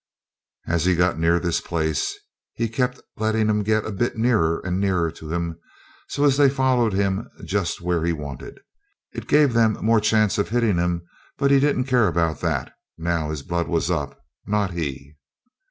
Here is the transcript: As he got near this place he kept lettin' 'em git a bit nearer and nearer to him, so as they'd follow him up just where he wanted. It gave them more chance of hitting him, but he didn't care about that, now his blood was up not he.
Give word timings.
As 0.65 0.85
he 0.85 0.95
got 0.95 1.19
near 1.19 1.39
this 1.39 1.61
place 1.61 2.17
he 2.55 2.67
kept 2.67 2.99
lettin' 3.17 3.51
'em 3.51 3.61
git 3.61 3.85
a 3.85 3.91
bit 3.91 4.17
nearer 4.17 4.59
and 4.65 4.79
nearer 4.79 5.11
to 5.11 5.31
him, 5.31 5.59
so 6.09 6.23
as 6.23 6.37
they'd 6.37 6.53
follow 6.53 6.89
him 6.89 7.19
up 7.19 7.45
just 7.45 7.81
where 7.81 8.03
he 8.03 8.11
wanted. 8.11 8.59
It 9.11 9.27
gave 9.27 9.53
them 9.53 9.77
more 9.79 9.99
chance 10.01 10.39
of 10.39 10.49
hitting 10.49 10.77
him, 10.79 11.03
but 11.37 11.51
he 11.51 11.59
didn't 11.59 11.83
care 11.85 12.07
about 12.07 12.39
that, 12.41 12.73
now 12.97 13.29
his 13.29 13.43
blood 13.43 13.67
was 13.67 13.91
up 13.91 14.19
not 14.47 14.71
he. 14.71 15.17